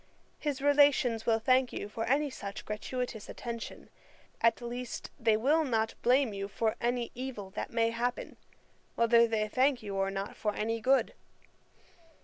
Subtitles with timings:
[0.39, 3.91] His relations will thank you for any such gratuitous attention:
[4.41, 8.35] at least they will not blame you for any evil that may happen,
[8.95, 11.13] whether they thank you or not for any good.